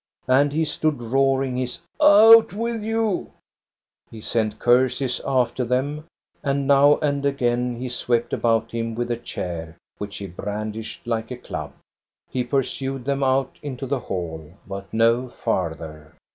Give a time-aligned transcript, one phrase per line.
[0.27, 3.33] And he stood, roaring his Out with you!"
[4.09, 6.05] He sent curses after them,
[6.41, 11.29] and now and again he swept about him with a chair, which he brandished like
[11.29, 11.73] a club.
[12.31, 16.15] He pursued them out into the hall, but no farther.